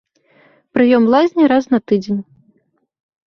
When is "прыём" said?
0.77-1.03